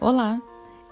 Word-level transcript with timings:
Olá, 0.00 0.40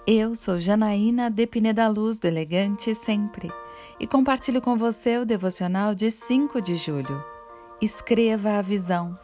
eu 0.05 0.35
sou 0.35 0.59
Janaína 0.59 1.31
de 1.31 1.47
Pineda 1.47 1.87
Luz 1.87 2.19
do 2.19 2.25
Elegante 2.25 2.93
Sempre 2.93 3.49
e 3.97 4.05
compartilho 4.05 4.61
com 4.61 4.75
você 4.75 5.17
o 5.17 5.25
devocional 5.25 5.95
de 5.95 6.11
5 6.11 6.61
de 6.61 6.75
julho. 6.75 7.23
Escreva 7.81 8.57
a 8.57 8.61
visão. 8.61 9.17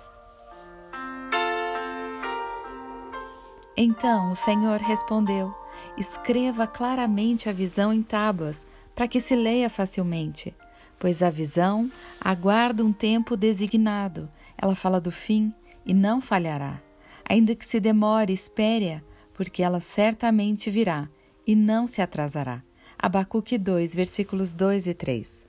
Então 3.76 4.32
o 4.32 4.36
Senhor 4.36 4.80
respondeu: 4.80 5.54
Escreva 5.98 6.66
claramente 6.66 7.50
a 7.50 7.52
visão 7.52 7.92
em 7.92 8.02
tábuas, 8.02 8.66
para 8.96 9.06
que 9.06 9.20
se 9.20 9.36
leia 9.36 9.70
facilmente, 9.70 10.56
pois 10.98 11.22
a 11.22 11.30
visão 11.30 11.92
aguarda 12.22 12.86
um 12.86 12.94
tempo 12.94 13.36
designado. 13.36 14.32
Ela 14.58 14.76
fala 14.76 15.02
do 15.02 15.12
fim 15.12 15.54
e 15.86 15.94
não 15.94 16.22
falhará. 16.22 16.80
Ainda 17.28 17.54
que 17.54 17.66
se 17.66 17.82
demore, 17.82 18.32
espere-a 18.32 19.13
porque 19.34 19.64
ela 19.64 19.80
certamente 19.80 20.70
virá 20.70 21.10
e 21.46 21.56
não 21.56 21.88
se 21.88 22.02
atrasará. 22.02 22.64
Abacuque 22.98 23.58
2, 23.58 23.94
versículos 23.94 24.54
2 24.54 24.88
e 24.88 24.94
3. 24.94 25.46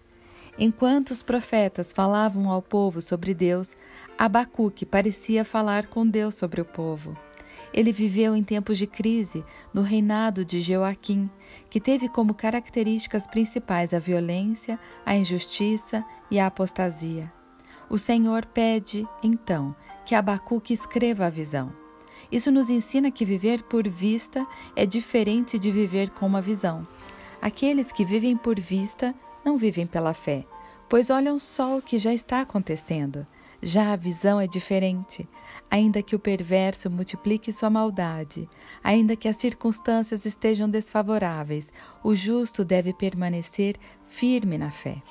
Enquanto 0.58 1.10
os 1.10 1.22
profetas 1.22 1.92
falavam 1.92 2.50
ao 2.50 2.62
povo 2.62 3.02
sobre 3.02 3.34
Deus, 3.34 3.76
Abacuque 4.16 4.86
parecia 4.86 5.44
falar 5.44 5.86
com 5.86 6.06
Deus 6.06 6.34
sobre 6.34 6.60
o 6.60 6.64
povo. 6.64 7.16
Ele 7.72 7.90
viveu 7.90 8.36
em 8.36 8.42
tempos 8.42 8.78
de 8.78 8.86
crise 8.86 9.44
no 9.72 9.82
reinado 9.82 10.44
de 10.44 10.60
Joaquim, 10.60 11.28
que 11.68 11.80
teve 11.80 12.08
como 12.08 12.32
características 12.32 13.26
principais 13.26 13.92
a 13.92 13.98
violência, 13.98 14.78
a 15.04 15.16
injustiça 15.16 16.04
e 16.30 16.38
a 16.38 16.46
apostasia. 16.46 17.32
O 17.90 17.98
Senhor 17.98 18.46
pede, 18.46 19.06
então, 19.22 19.74
que 20.06 20.14
Abacuque 20.14 20.72
escreva 20.72 21.26
a 21.26 21.30
visão. 21.30 21.83
Isso 22.30 22.50
nos 22.50 22.70
ensina 22.70 23.10
que 23.10 23.24
viver 23.24 23.62
por 23.62 23.86
vista 23.88 24.46
é 24.74 24.84
diferente 24.84 25.58
de 25.58 25.70
viver 25.70 26.10
com 26.10 26.26
uma 26.26 26.40
visão. 26.40 26.86
Aqueles 27.40 27.92
que 27.92 28.04
vivem 28.04 28.36
por 28.36 28.58
vista 28.58 29.14
não 29.44 29.58
vivem 29.58 29.86
pela 29.86 30.14
fé, 30.14 30.46
pois 30.88 31.10
olham 31.10 31.38
só 31.38 31.76
o 31.76 31.82
que 31.82 31.98
já 31.98 32.12
está 32.12 32.40
acontecendo. 32.40 33.26
Já 33.62 33.92
a 33.92 33.96
visão 33.96 34.40
é 34.40 34.46
diferente. 34.46 35.28
Ainda 35.70 36.02
que 36.02 36.14
o 36.14 36.18
perverso 36.18 36.90
multiplique 36.90 37.52
sua 37.52 37.70
maldade, 37.70 38.48
ainda 38.82 39.16
que 39.16 39.26
as 39.26 39.38
circunstâncias 39.38 40.26
estejam 40.26 40.68
desfavoráveis, 40.68 41.72
o 42.02 42.14
justo 42.14 42.64
deve 42.64 42.92
permanecer 42.92 43.76
firme 44.06 44.58
na 44.58 44.70
fé. 44.70 45.02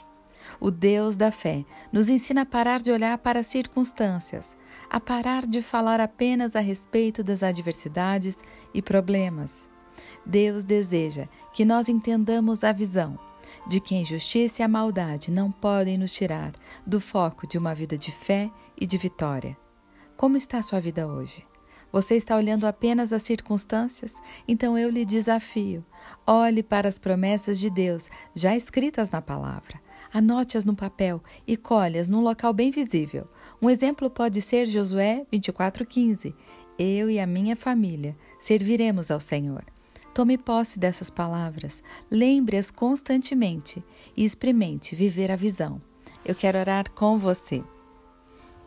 O 0.59 0.71
Deus 0.71 1.15
da 1.15 1.31
fé 1.31 1.65
nos 1.91 2.09
ensina 2.09 2.41
a 2.41 2.45
parar 2.45 2.81
de 2.81 2.91
olhar 2.91 3.17
para 3.17 3.39
as 3.39 3.47
circunstâncias, 3.47 4.57
a 4.89 4.99
parar 4.99 5.45
de 5.45 5.61
falar 5.61 5.99
apenas 5.99 6.55
a 6.55 6.59
respeito 6.59 7.23
das 7.23 7.43
adversidades 7.43 8.37
e 8.73 8.81
problemas. 8.81 9.67
Deus 10.25 10.63
deseja 10.63 11.27
que 11.53 11.65
nós 11.65 11.89
entendamos 11.89 12.63
a 12.63 12.71
visão 12.71 13.19
de 13.67 13.79
que 13.79 13.95
a 13.95 13.99
injustiça 13.99 14.61
e 14.61 14.65
a 14.65 14.67
maldade 14.67 15.31
não 15.31 15.51
podem 15.51 15.97
nos 15.97 16.11
tirar 16.11 16.53
do 16.85 16.99
foco 16.99 17.47
de 17.47 17.57
uma 17.57 17.73
vida 17.73 17.97
de 17.97 18.11
fé 18.11 18.49
e 18.79 18.85
de 18.85 18.97
vitória. 18.97 19.57
Como 20.15 20.37
está 20.37 20.59
a 20.59 20.63
sua 20.63 20.79
vida 20.79 21.07
hoje? 21.07 21.45
Você 21.91 22.15
está 22.15 22.35
olhando 22.35 22.65
apenas 22.65 23.13
as 23.13 23.21
circunstâncias? 23.21 24.15
Então 24.47 24.75
eu 24.75 24.89
lhe 24.89 25.05
desafio. 25.05 25.85
Olhe 26.25 26.63
para 26.63 26.89
as 26.89 26.97
promessas 26.97 27.59
de 27.59 27.69
Deus 27.69 28.09
já 28.33 28.55
escritas 28.55 29.11
na 29.11 29.21
palavra. 29.21 29.79
Anote-as 30.13 30.63
no 30.63 30.75
papel 30.75 31.23
e 31.47 31.57
colhe-as 31.57 32.07
num 32.07 32.21
local 32.21 32.53
bem 32.53 32.69
visível. 32.69 33.27
Um 33.59 33.67
exemplo 33.67 34.09
pode 34.11 34.41
ser 34.41 34.67
Josué 34.67 35.25
24,15. 35.33 36.35
Eu 36.77 37.09
e 37.09 37.19
a 37.19 37.25
minha 37.25 37.55
família 37.55 38.15
serviremos 38.39 39.09
ao 39.09 39.19
Senhor. 39.19 39.63
Tome 40.13 40.37
posse 40.37 40.77
dessas 40.77 41.09
palavras, 41.09 41.81
lembre-as 42.11 42.69
constantemente 42.69 43.83
e 44.15 44.23
experimente 44.23 44.95
viver 44.95 45.31
a 45.31 45.35
visão. 45.35 45.81
Eu 46.23 46.35
quero 46.35 46.59
orar 46.59 46.91
com 46.91 47.17
você. 47.17 47.63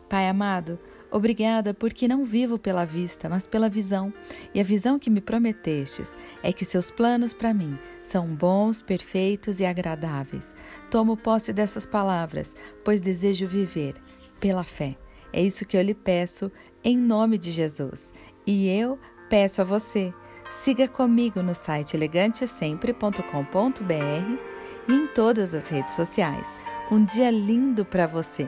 Pai 0.09 0.27
amado, 0.27 0.77
Obrigada, 1.09 1.73
porque 1.73 2.07
não 2.07 2.25
vivo 2.25 2.59
pela 2.59 2.85
vista, 2.85 3.29
mas 3.29 3.47
pela 3.47 3.69
visão. 3.69 4.13
E 4.53 4.59
a 4.59 4.63
visão 4.63 4.99
que 4.99 5.09
me 5.09 5.21
prometestes 5.21 6.17
é 6.43 6.51
que 6.51 6.65
seus 6.65 6.91
planos 6.91 7.33
para 7.33 7.53
mim 7.53 7.77
são 8.03 8.27
bons, 8.27 8.81
perfeitos 8.81 9.59
e 9.59 9.65
agradáveis. 9.65 10.53
Tomo 10.91 11.15
posse 11.15 11.53
dessas 11.53 11.85
palavras, 11.85 12.55
pois 12.83 13.01
desejo 13.01 13.47
viver 13.47 13.95
pela 14.39 14.63
fé. 14.63 14.97
É 15.31 15.41
isso 15.41 15.65
que 15.65 15.77
eu 15.77 15.81
lhe 15.81 15.93
peço 15.93 16.51
em 16.83 16.97
nome 16.97 17.37
de 17.37 17.51
Jesus. 17.51 18.13
E 18.45 18.69
eu 18.69 18.99
peço 19.29 19.61
a 19.61 19.65
você, 19.65 20.13
siga 20.49 20.87
comigo 20.87 21.41
no 21.41 21.55
site 21.55 21.95
elegantesempre.com.br 21.95 24.57
e 24.87 24.93
em 24.93 25.07
todas 25.07 25.53
as 25.53 25.67
redes 25.67 25.95
sociais. 25.95 26.47
Um 26.91 27.03
dia 27.03 27.29
lindo 27.29 27.83
para 27.83 28.07
você! 28.07 28.47